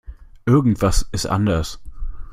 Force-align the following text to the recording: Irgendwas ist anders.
Irgendwas 0.47 1.07
ist 1.11 1.27
anders. 1.27 1.79